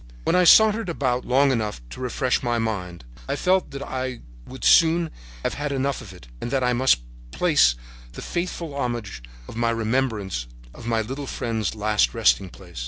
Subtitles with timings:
[0.23, 4.21] "When I had sauntered about long enough to refresh my mind I felt that I
[4.47, 5.11] would soon
[5.43, 7.75] have had enough of it and that I must place
[8.13, 12.79] the faithful homage of my remembrance on my little friend's last resting place.